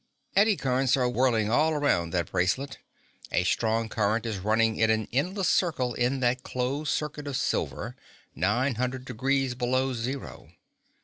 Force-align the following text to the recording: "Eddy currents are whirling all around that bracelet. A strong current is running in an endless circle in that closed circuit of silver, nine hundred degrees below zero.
"Eddy 0.35 0.55
currents 0.57 0.97
are 0.97 1.07
whirling 1.07 1.51
all 1.51 1.73
around 1.73 2.09
that 2.09 2.31
bracelet. 2.31 2.79
A 3.31 3.43
strong 3.43 3.87
current 3.87 4.25
is 4.25 4.39
running 4.39 4.77
in 4.77 4.89
an 4.89 5.07
endless 5.13 5.47
circle 5.47 5.93
in 5.93 6.21
that 6.21 6.41
closed 6.41 6.89
circuit 6.89 7.27
of 7.27 7.37
silver, 7.37 7.95
nine 8.33 8.73
hundred 8.81 9.05
degrees 9.05 9.53
below 9.53 9.93
zero. 9.93 10.49